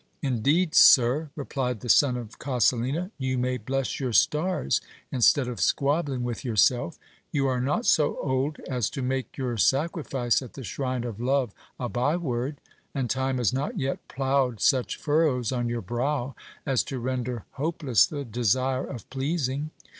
Indeed, 0.23 0.73
sir, 0.73 1.29
replied 1.35 1.81
the 1.81 1.87
son 1.87 2.17
of 2.17 2.39
Coselina, 2.39 3.11
you 3.19 3.37
may 3.37 3.57
bless 3.57 3.99
your 3.99 4.13
stars, 4.13 4.81
instead 5.11 5.47
of 5.47 5.61
squabbling 5.61 6.23
with 6.23 6.43
yourself: 6.43 6.97
you 7.31 7.45
are 7.45 7.61
not 7.61 7.85
so 7.85 8.17
old 8.17 8.57
as 8.67 8.89
to 8.89 9.03
make 9.03 9.37
your 9.37 9.57
sacrifice 9.57 10.41
at 10.41 10.53
the 10.53 10.63
shrine 10.63 11.03
of 11.03 11.19
love 11.21 11.53
a 11.79 11.87
by 11.87 12.17
word; 12.17 12.59
and 12.95 13.11
time 13.11 13.37
has 13.37 13.53
not 13.53 13.77
yet 13.77 13.99
ploughed 14.07 14.59
such 14.59 14.97
furrows 14.97 15.51
on 15.51 15.69
your 15.69 15.81
brow, 15.83 16.33
as 16.65 16.81
to 16.85 16.97
render 16.97 17.45
hope 17.51 17.83
less 17.83 18.07
the 18.07 18.25
desire 18.25 18.87
of 18.87 19.07
pleasing. 19.11 19.69